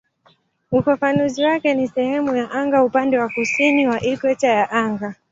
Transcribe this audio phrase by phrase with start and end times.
[0.71, 5.15] Ufafanuzi wake ni "sehemu ya anga upande wa kusini wa ikweta ya anga".